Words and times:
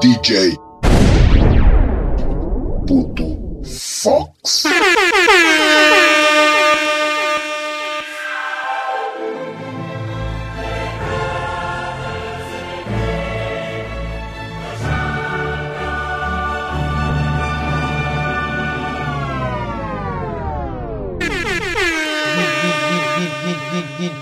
DJ 0.00 0.56
Puto 2.86 3.62
Fox. 3.62 4.64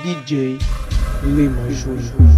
DJ 0.05 0.59
Lima 1.23 1.71
Júnior. 1.71 2.38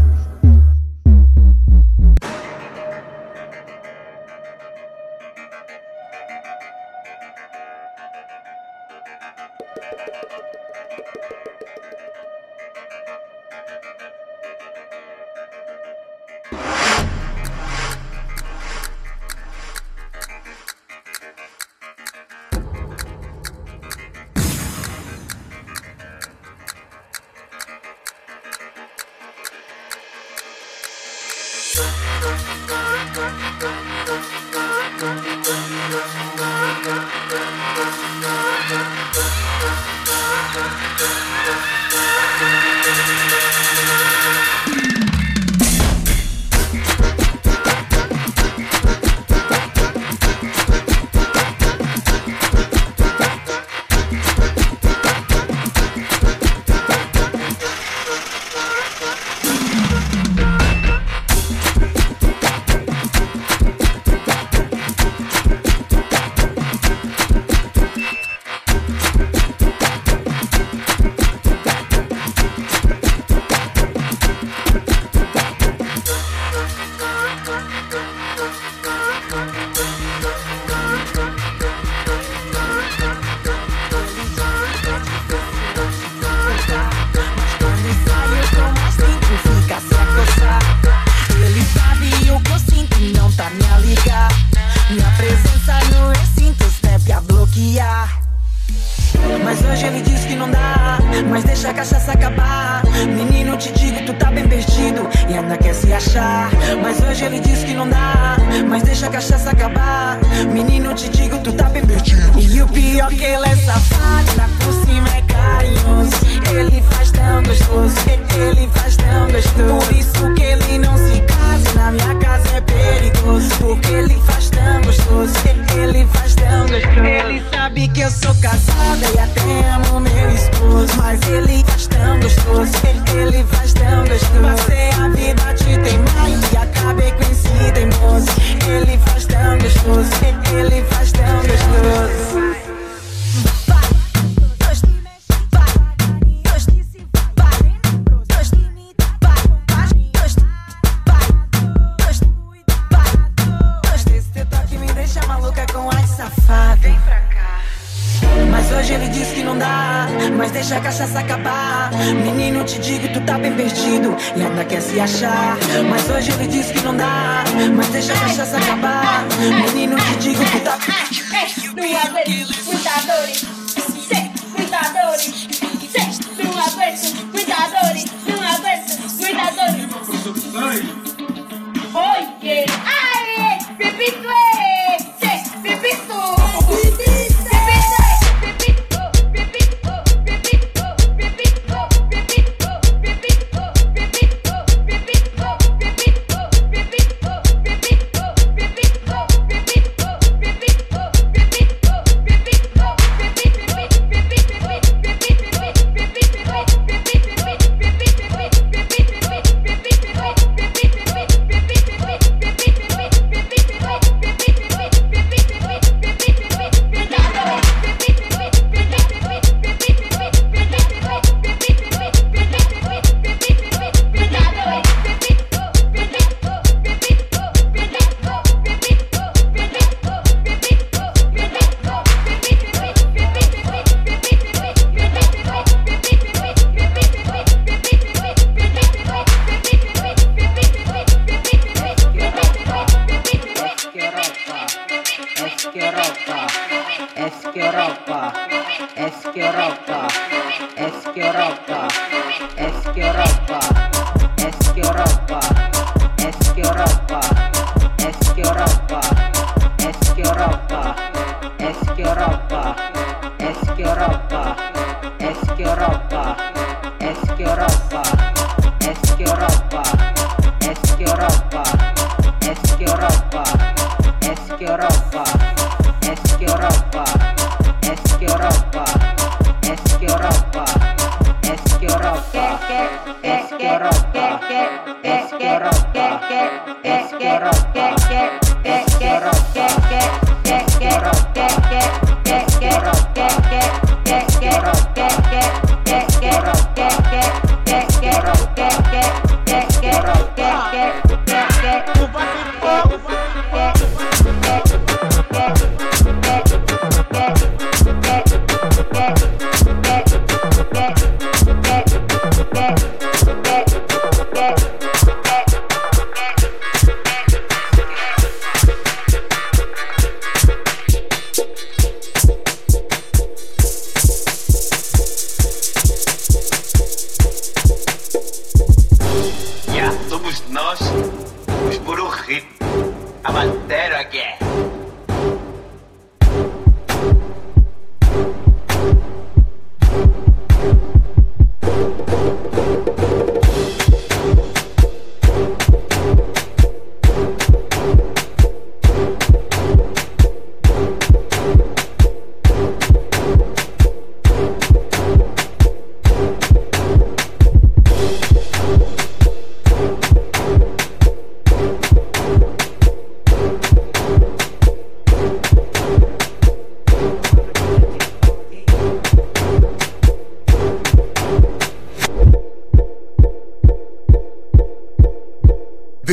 A 101.70 101.74
cachaça 101.74 102.12
acabar. 102.12 102.82
Menino, 103.14 103.56
te 103.56 103.72
digo, 103.72 104.04
tu 104.04 104.12
tá 104.14 104.30
bem 104.30 104.46
perdido 104.48 105.08
e 105.28 105.34
ainda 105.34 105.56
quer 105.56 105.74
se 105.74 105.92
achar. 105.92 106.50
Mas 106.82 107.00
hoje 107.00 107.24
ele 107.24 107.38
diz 107.40 107.62
que 107.62 107.74
não 107.74 107.88
dá, 107.88 108.36
mas 108.68 108.82
deixa 108.82 109.06
a 109.06 109.10
cachaça 109.10 109.50
acabar. 109.50 110.18
Menino, 110.52 110.92
te 110.94 111.08
digo, 111.08 111.38
tu 111.38 111.52
tá 111.52 111.68
bem 111.68 111.86
perdido. 111.86 112.38
E 112.40 112.62
o 112.62 112.68
pior 112.68 113.08
que 113.08 113.24
ele 113.24 113.46
é 113.46 113.56
safado, 113.56 114.36
na 114.36 114.48
por 114.64 114.72
cima 114.84 115.08
é 115.16 115.22
carinhoso. 115.22 116.12
Ele 116.52 116.82
faz 116.90 117.10
tão 117.12 117.42
gostoso, 117.42 117.94
ele 118.36 118.68
faz 118.74 118.96
tão 118.96 119.30
gostoso. 119.30 119.86
Por 119.86 119.96
isso 119.96 120.34
que 120.34 120.42
ele 120.42 120.78
não 120.78 120.96
se 120.96 121.20
casa, 121.20 121.39
na 121.80 121.92
minha 121.92 122.14
casa 122.16 122.56
é 122.56 122.60
perigoso. 122.60 123.48
Porque 123.58 123.92
ele 123.92 124.20
faz 124.26 124.50
tão 124.50 124.82
gostoso, 124.82 125.34
ele 125.74 126.06
faz 126.12 126.34
tão 126.34 126.60
gostoso. 126.62 127.06
Ele 127.06 127.42
sabe 127.50 127.88
que 127.88 128.00
eu 128.00 128.10
sou 128.10 128.34
casada 128.36 129.06
e 129.14 129.18
até 129.18 129.70
amo 129.74 130.00
meu 130.00 130.30
esposo. 130.30 130.92
Mas 130.98 131.20
ele 131.28 131.64
faz 131.64 131.86
tão 131.86 132.20
gostoso, 132.20 132.72
ele 133.16 133.44
faz 133.44 133.72
tão 133.72 134.06
gostoso. 134.06 134.42
Passei 134.42 134.90
a 134.90 135.08
vida 135.08 135.54
te 135.54 135.64
teimar 135.64 136.28
e 136.52 136.56
acabei 136.56 137.12
com 137.12 137.22
esse 137.22 137.72
teimoso. 137.72 138.28
Ele 138.68 138.98
faz 138.98 139.24
tão 139.26 139.58
gostoso, 139.58 140.10
ele 140.52 140.84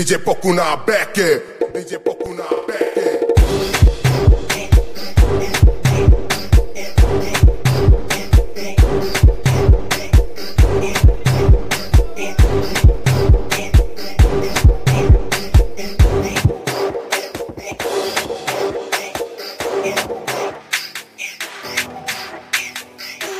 DJ 0.08 0.24
Pokuna 0.24 0.86
back 0.86 1.18
it. 1.18 1.60
DJ 1.74 1.98
Pokuna 1.98 2.66
back 2.66 2.96
it. 2.96 3.28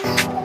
Thank 0.10 0.37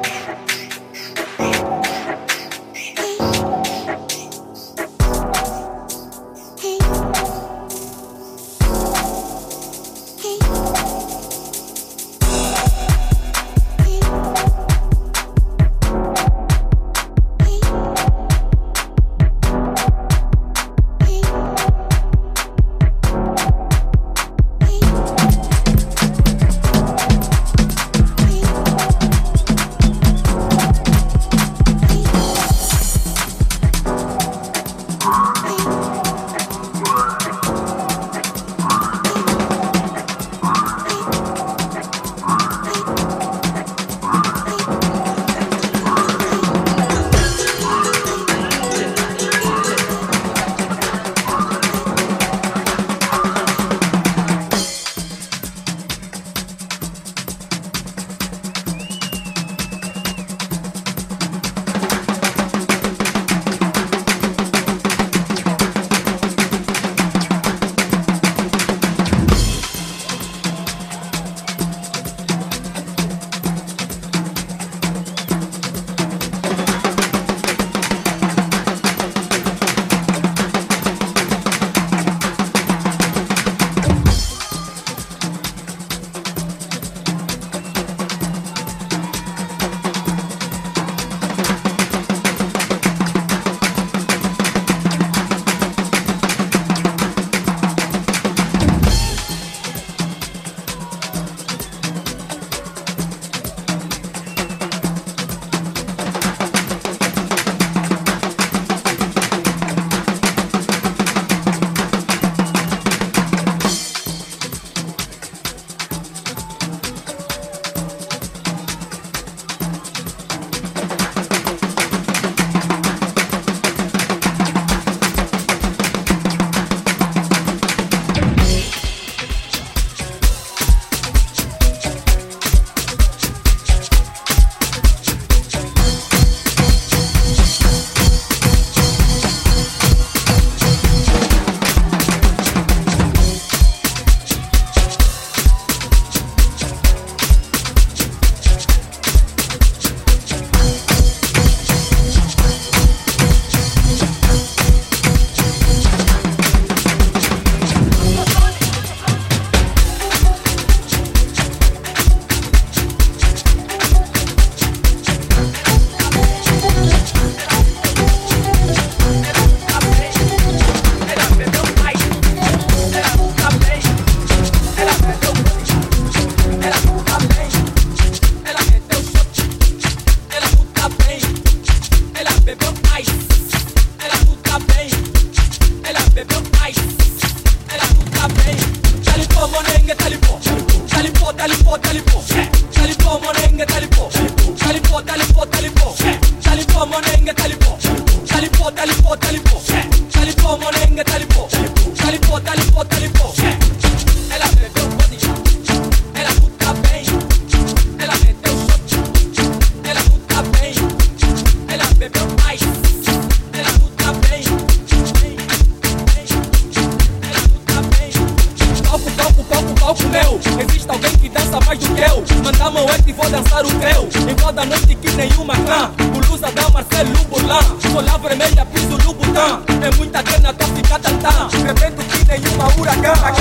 meu. 220.33 220.41
Existe 220.61 220.91
alguém 220.91 221.11
que 221.19 221.29
dança 221.29 221.59
mais 221.67 221.79
do 221.79 221.95
que 221.95 222.01
eu. 222.01 222.25
Manda 222.43 222.65
a 222.65 222.71
moeda 222.71 223.05
e 223.07 223.13
vou 223.13 223.29
dançar 223.29 223.65
o 223.65 223.69
teu. 223.69 224.31
Em 224.31 224.35
toda 224.35 224.65
noite 224.65 224.95
que 224.95 225.11
nenhuma 225.13 225.55
clã. 225.57 225.91
Blusa 226.13 226.51
da 226.53 226.71
Marcelo 226.71 227.25
Burlan. 227.29 227.61
Sola 227.91 228.19
vermelha, 228.19 228.67
piso 228.67 228.99
Lubutã. 229.05 229.63
É 229.83 229.97
muita 229.97 230.23
grana, 230.23 230.53
tô 230.53 230.67
fica 230.67 230.99
tantã. 230.99 231.49
Rebento 231.67 232.03
que 232.05 232.25
nenhuma 232.25 232.67
huracão. 232.77 233.13
Ela 233.13 233.33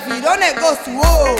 Virou 0.00 0.38
negócio. 0.38 0.98
Oh. 0.98 1.36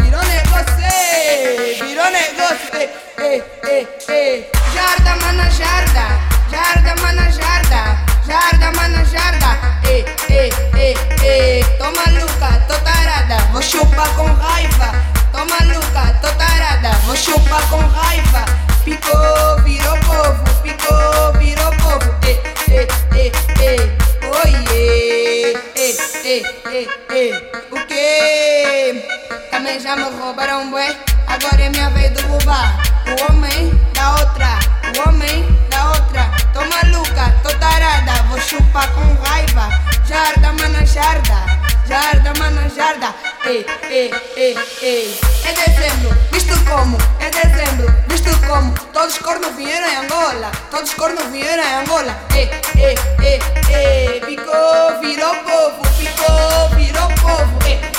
Virou 0.00 0.22
negócio, 0.22 0.78
ei. 0.80 1.74
Virou 1.82 2.08
negócio, 2.12 2.78
ei, 2.78 2.90
ei, 3.18 3.44
ei, 3.66 3.88
ei. 4.08 4.50
Jarda, 4.72 5.16
mana, 5.16 5.50
jarda. 5.50 6.06
Jarda, 6.48 6.94
mana, 7.02 7.28
jarda. 7.28 7.98
Jarda, 8.24 8.70
mana, 8.76 9.04
jarda. 9.04 9.58
Ei, 9.84 10.04
ei, 10.30 10.52
ei, 10.76 10.96
ei. 11.24 11.64
Tô 11.76 11.86
maluca, 11.86 12.60
tô 12.68 12.78
tarada. 12.84 13.38
Vou 13.50 13.60
chupar 13.60 14.08
com 14.14 14.32
raiva. 14.32 14.94
Tô 15.32 15.38
maluca, 15.38 16.14
tô 16.20 16.28
tarada. 16.38 16.90
Vou 17.04 17.16
chupar 17.16 17.68
com 17.68 17.80
raiva. 17.80 18.44
Picou, 18.84 19.60
virou 19.64 19.98
povo. 20.06 20.44
Picou, 20.62 21.32
virou 21.36 21.72
povo. 21.72 22.14
Ei, 22.24 22.40
ei, 22.70 22.86
ei, 23.16 23.32
ei. 23.60 23.98
Oiê, 24.22 25.56
ei, 25.74 25.96
ei, 26.24 26.46
ei. 26.72 27.07
Também 29.50 29.80
já 29.80 29.96
me 29.96 30.04
roubaram 30.18 30.70
bué, 30.70 30.96
agora 31.26 31.62
é 31.62 31.68
minha 31.68 31.90
vez 31.90 32.12
de 32.12 32.22
roubar. 32.22 32.78
O 33.06 33.32
homem 33.32 33.70
da 33.94 34.12
outra, 34.12 34.58
o 34.96 35.08
homem 35.08 35.46
da 35.70 35.88
outra. 35.90 36.30
Tô 36.52 36.60
maluca, 36.60 37.34
tô 37.42 37.48
tarada, 37.58 38.22
vou 38.28 38.40
chupar 38.40 38.88
com 38.92 39.14
raiva. 39.22 39.68
Jarda, 40.06 40.52
mana, 40.52 40.86
jarda, 40.86 41.44
jarda, 41.86 42.32
mana, 42.38 42.68
jarda. 42.68 43.14
Ei, 43.44 43.66
ei, 43.90 44.14
ei, 44.36 44.58
ei. 44.82 45.20
É 45.44 45.52
dezembro, 45.52 46.16
visto 46.32 46.54
como? 46.64 46.98
É 47.20 47.30
dezembro, 47.30 47.94
visto 48.08 48.30
como? 48.46 48.72
Todos 48.92 49.14
os 49.14 49.18
cornos 49.20 49.54
vieram 49.54 49.86
em 49.88 49.96
Angola, 49.96 50.50
todos 50.70 50.90
os 50.90 50.94
cornos 50.96 51.24
vieram 51.30 51.62
em 51.64 51.74
Angola. 51.74 52.18
Ei, 52.34 52.50
ei, 52.76 52.94
ei, 53.22 53.40
ei. 53.74 54.20
Picou, 54.20 55.00
virou 55.00 55.34
povo, 55.36 55.82
picou, 55.98 56.68
virou 56.76 57.08
povo. 57.20 57.58
Ei, 57.66 57.80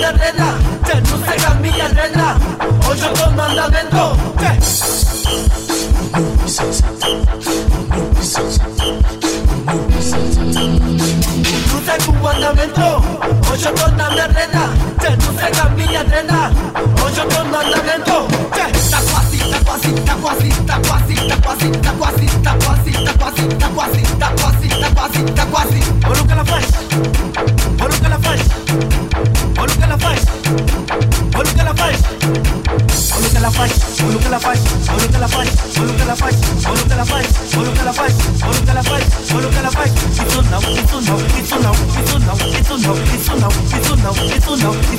la 0.00 0.12
regla, 0.12 0.54
que 0.84 1.00
no 1.00 1.18
se 1.26 1.36
cambia 1.36 1.88
regla, 1.88 2.36
hoy 2.88 2.98
yo 2.98 3.12
con 3.12 3.36
mandamento. 3.36 4.16
Cruce 11.68 11.92
tu 12.04 12.12
mandamento, 12.14 13.02
hoy 13.50 13.58
yo 13.58 13.74
con 13.74 13.96
la 13.96 14.08
regla, 14.28 14.70
que 15.00 15.10
no 15.16 15.40
se 15.40 15.50
cambia 15.50 16.02
regla, 16.02 16.50
hoy 17.02 17.12
yo 17.14 17.28
con 17.28 17.50
mandamento. 17.50 18.28
Está 18.74 18.98
fácil, 18.98 19.40
está 19.42 19.58
fácil, 19.64 19.94
está 19.98 20.16
fácil, 20.16 20.52
está 20.52 20.80
fácil, 20.82 21.18
está 21.18 21.36
fácil, 21.42 21.74
está 21.74 21.92
fácil, 21.92 22.26
está 22.32 22.52
fácil, 22.58 22.96
está 22.96 23.70
fácil, 23.70 24.02
está 24.02 24.30
fácil, 24.36 25.28
está 25.28 25.46
fácil, 25.46 25.82
está 25.82 26.44
fácil, 26.44 27.55
Solo 32.06 33.28
te 33.28 33.40
la 33.40 33.50
falla, 33.50 33.74
solo 33.96 34.18
te 34.18 34.28
la 34.28 34.38
falla, 34.38 34.60
solo 34.84 35.08
te 35.08 35.18
la 35.18 35.28
falla, 35.28 35.50
solo 35.74 35.92
te 35.92 36.04
la 36.04 36.14
falla, 36.16 36.38
solo 36.60 36.82
te 36.82 36.94
la 36.94 37.04
falla, 37.04 37.28
solo 37.50 37.70
te 37.72 37.82
la 37.82 37.92
falla, 37.92 38.14
solo 38.38 38.60
te 38.60 38.74
la 38.74 38.82
falla, 38.82 39.06
solo 39.28 39.48
te 39.48 39.62
la 39.62 39.70
falla. 39.70 39.92
It's 40.16 40.36
on 40.36 40.44
now, 40.50 40.60
it's 40.60 40.92
on 40.92 41.04
now, 41.04 41.18
it's 41.36 41.52
on 41.52 41.62
now, 41.62 41.72
it's 41.82 42.10
on 42.12 42.22
now, 42.22 42.34
it's 42.54 42.70
on 42.70 42.80
now, 42.80 42.94
it's 43.14 43.28
on 43.28 43.40
now, 43.40 43.48
it's 43.74 43.90
on 43.90 43.98
now, 44.02 44.12
it's 44.34 44.48
on 44.48 44.58
now. 44.60 44.95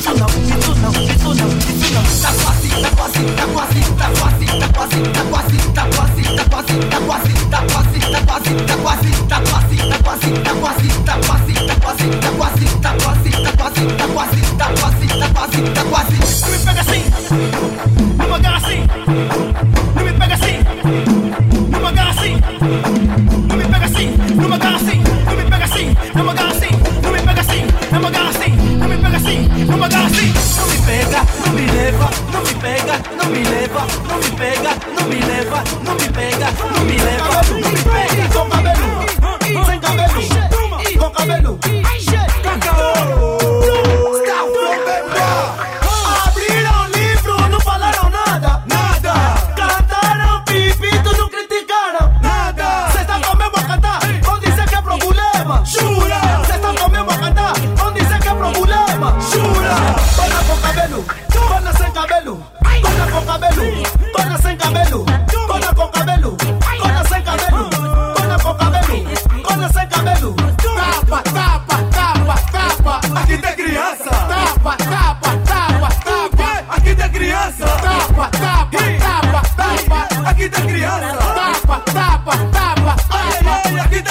Babylon 41.27 41.66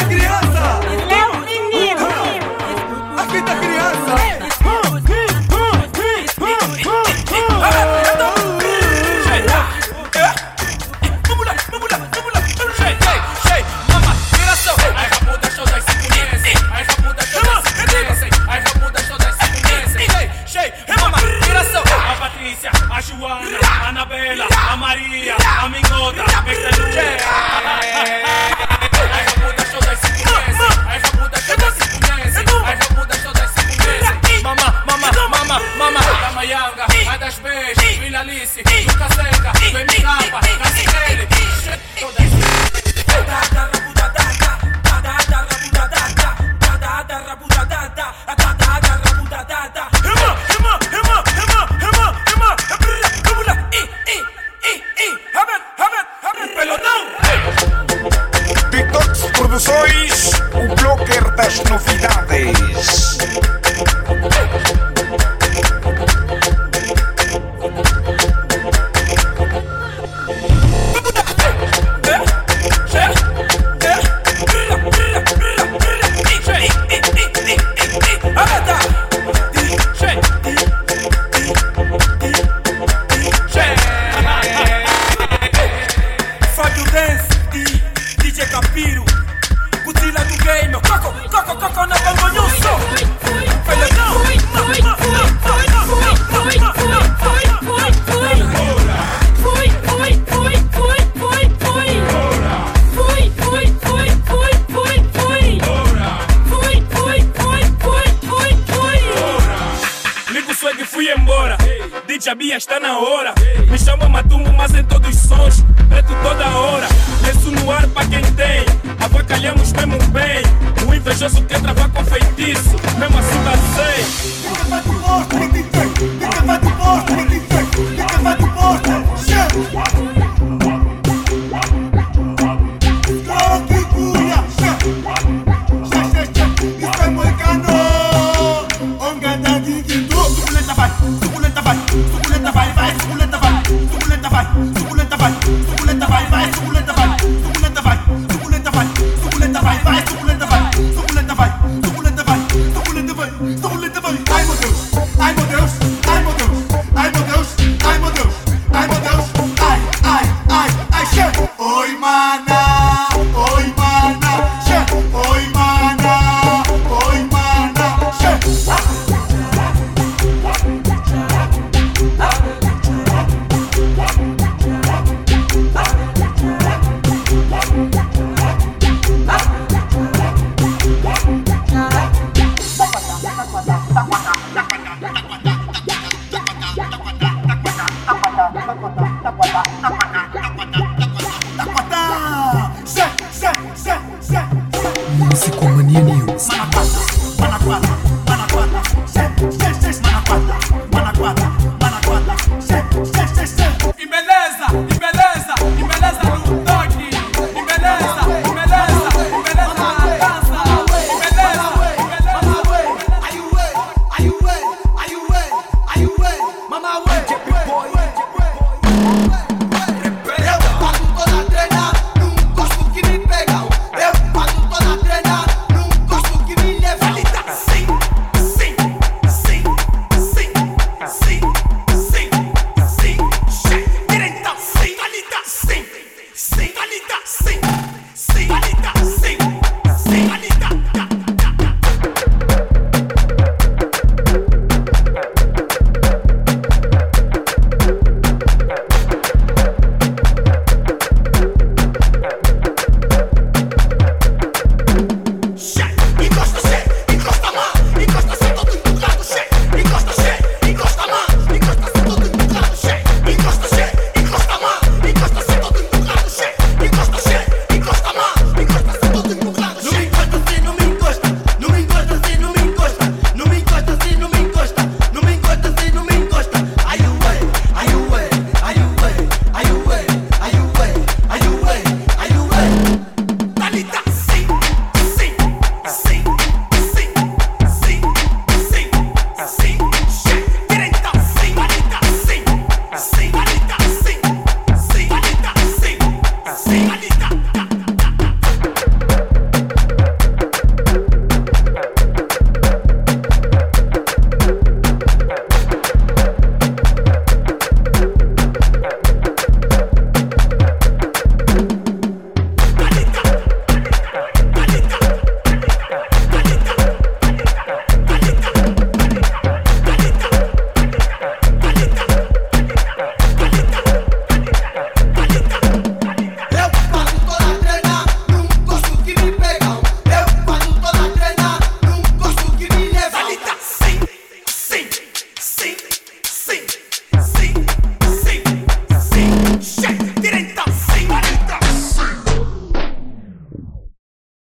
Adriana. 0.06 0.55